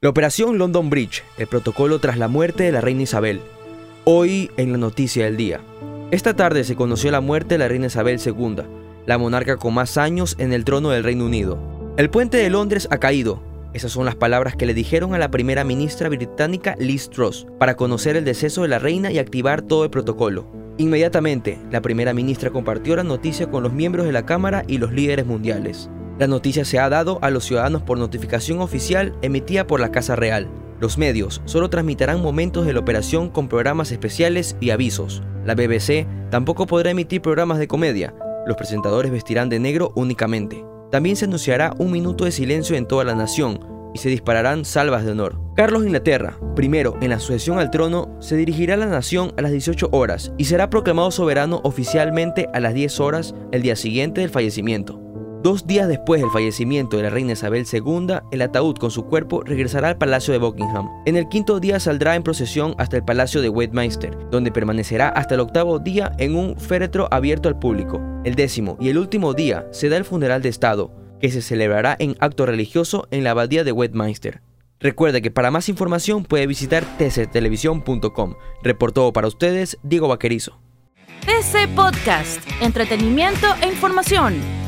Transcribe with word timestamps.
La 0.00 0.10
operación 0.10 0.58
London 0.58 0.90
Bridge, 0.90 1.24
el 1.38 1.48
protocolo 1.48 1.98
tras 1.98 2.18
la 2.18 2.28
muerte 2.28 2.62
de 2.62 2.70
la 2.70 2.80
reina 2.80 3.02
Isabel. 3.02 3.40
Hoy 4.04 4.48
en 4.56 4.70
la 4.70 4.78
noticia 4.78 5.24
del 5.24 5.36
día. 5.36 5.60
Esta 6.12 6.36
tarde 6.36 6.62
se 6.62 6.76
conoció 6.76 7.10
la 7.10 7.20
muerte 7.20 7.56
de 7.56 7.58
la 7.58 7.66
reina 7.66 7.86
Isabel 7.86 8.20
II, 8.24 8.62
la 9.06 9.18
monarca 9.18 9.56
con 9.56 9.74
más 9.74 9.98
años 9.98 10.36
en 10.38 10.52
el 10.52 10.64
trono 10.64 10.90
del 10.90 11.02
Reino 11.02 11.24
Unido. 11.24 11.58
El 11.96 12.10
puente 12.10 12.36
de 12.36 12.48
Londres 12.48 12.86
ha 12.92 12.98
caído. 12.98 13.42
Esas 13.72 13.90
son 13.90 14.04
las 14.04 14.14
palabras 14.14 14.54
que 14.54 14.66
le 14.66 14.72
dijeron 14.72 15.16
a 15.16 15.18
la 15.18 15.32
primera 15.32 15.64
ministra 15.64 16.08
británica 16.08 16.76
Liz 16.78 17.10
Truss 17.10 17.48
para 17.58 17.74
conocer 17.74 18.14
el 18.14 18.24
deceso 18.24 18.62
de 18.62 18.68
la 18.68 18.78
reina 18.78 19.10
y 19.10 19.18
activar 19.18 19.62
todo 19.62 19.82
el 19.82 19.90
protocolo. 19.90 20.46
Inmediatamente, 20.76 21.58
la 21.72 21.82
primera 21.82 22.14
ministra 22.14 22.50
compartió 22.50 22.94
la 22.94 23.02
noticia 23.02 23.50
con 23.50 23.64
los 23.64 23.72
miembros 23.72 24.06
de 24.06 24.12
la 24.12 24.24
Cámara 24.24 24.62
y 24.68 24.78
los 24.78 24.92
líderes 24.92 25.26
mundiales. 25.26 25.90
La 26.18 26.26
noticia 26.26 26.64
se 26.64 26.80
ha 26.80 26.88
dado 26.88 27.20
a 27.22 27.30
los 27.30 27.44
ciudadanos 27.44 27.82
por 27.82 27.96
notificación 27.96 28.58
oficial 28.58 29.14
emitida 29.22 29.68
por 29.68 29.78
la 29.78 29.92
Casa 29.92 30.16
Real. 30.16 30.48
Los 30.80 30.98
medios 30.98 31.40
solo 31.44 31.70
transmitirán 31.70 32.20
momentos 32.20 32.66
de 32.66 32.72
la 32.72 32.80
operación 32.80 33.30
con 33.30 33.46
programas 33.46 33.92
especiales 33.92 34.56
y 34.60 34.70
avisos. 34.70 35.22
La 35.44 35.54
BBC 35.54 36.08
tampoco 36.28 36.66
podrá 36.66 36.90
emitir 36.90 37.22
programas 37.22 37.60
de 37.60 37.68
comedia. 37.68 38.14
Los 38.48 38.56
presentadores 38.56 39.12
vestirán 39.12 39.48
de 39.48 39.60
negro 39.60 39.92
únicamente. 39.94 40.64
También 40.90 41.14
se 41.14 41.26
anunciará 41.26 41.72
un 41.78 41.92
minuto 41.92 42.24
de 42.24 42.32
silencio 42.32 42.74
en 42.74 42.86
toda 42.86 43.04
la 43.04 43.14
nación 43.14 43.60
y 43.94 43.98
se 43.98 44.08
dispararán 44.08 44.64
salvas 44.64 45.04
de 45.04 45.12
honor. 45.12 45.40
Carlos 45.54 45.84
Inglaterra, 45.84 46.36
primero 46.56 46.96
en 47.00 47.10
la 47.10 47.20
sucesión 47.20 47.60
al 47.60 47.70
trono, 47.70 48.16
se 48.20 48.36
dirigirá 48.36 48.74
a 48.74 48.78
la 48.78 48.86
nación 48.86 49.34
a 49.36 49.42
las 49.42 49.52
18 49.52 49.90
horas 49.92 50.32
y 50.36 50.46
será 50.46 50.68
proclamado 50.68 51.12
soberano 51.12 51.60
oficialmente 51.62 52.48
a 52.52 52.58
las 52.58 52.74
10 52.74 52.98
horas 52.98 53.36
el 53.52 53.62
día 53.62 53.76
siguiente 53.76 54.20
del 54.20 54.30
fallecimiento. 54.30 55.07
Dos 55.42 55.68
días 55.68 55.86
después 55.86 56.20
del 56.20 56.30
fallecimiento 56.32 56.96
de 56.96 57.04
la 57.04 57.10
reina 57.10 57.34
Isabel 57.34 57.64
II, 57.72 58.14
el 58.32 58.42
ataúd 58.42 58.74
con 58.74 58.90
su 58.90 59.04
cuerpo 59.04 59.42
regresará 59.44 59.88
al 59.88 59.96
Palacio 59.96 60.32
de 60.32 60.40
Buckingham. 60.40 60.88
En 61.06 61.16
el 61.16 61.28
quinto 61.28 61.60
día 61.60 61.78
saldrá 61.78 62.16
en 62.16 62.24
procesión 62.24 62.74
hasta 62.76 62.96
el 62.96 63.04
Palacio 63.04 63.40
de 63.40 63.48
Westminster, 63.48 64.18
donde 64.32 64.50
permanecerá 64.50 65.10
hasta 65.10 65.34
el 65.34 65.40
octavo 65.40 65.78
día 65.78 66.10
en 66.18 66.34
un 66.34 66.56
féretro 66.56 67.06
abierto 67.12 67.48
al 67.48 67.56
público. 67.56 68.00
El 68.24 68.34
décimo 68.34 68.76
y 68.80 68.88
el 68.88 68.98
último 68.98 69.32
día 69.32 69.68
se 69.70 69.88
da 69.88 69.96
el 69.96 70.04
funeral 70.04 70.42
de 70.42 70.48
Estado, 70.48 70.90
que 71.20 71.30
se 71.30 71.40
celebrará 71.40 71.94
en 72.00 72.16
acto 72.18 72.44
religioso 72.44 73.06
en 73.12 73.22
la 73.22 73.30
abadía 73.30 73.62
de 73.62 73.70
Westminster. 73.70 74.42
Recuerde 74.80 75.22
que 75.22 75.30
para 75.30 75.52
más 75.52 75.68
información 75.68 76.24
puede 76.24 76.48
visitar 76.48 76.84
tctelevisión.com. 76.98 78.34
Reportó 78.64 79.12
para 79.12 79.28
ustedes 79.28 79.78
Diego 79.84 80.08
Vaquerizo. 80.08 80.58
TC 81.20 81.68
Podcast, 81.76 82.40
entretenimiento 82.60 83.46
e 83.62 83.68
información 83.68 84.34